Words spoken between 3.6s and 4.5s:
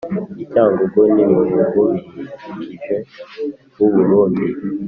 b’u burundi